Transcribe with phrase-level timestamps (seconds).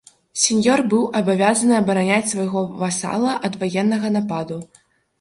[0.43, 4.63] Сеньёр быў абавязаны абараняць свайго васала ад ваеннага нападу.